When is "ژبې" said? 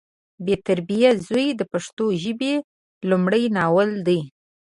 2.23-2.53